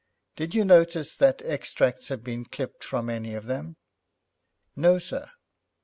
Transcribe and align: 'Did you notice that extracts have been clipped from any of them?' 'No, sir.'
'Did 0.35 0.55
you 0.55 0.65
notice 0.65 1.13
that 1.13 1.43
extracts 1.43 2.07
have 2.07 2.23
been 2.23 2.43
clipped 2.43 2.83
from 2.83 3.07
any 3.07 3.35
of 3.35 3.45
them?' 3.45 3.75
'No, 4.75 4.97
sir.' 4.97 5.29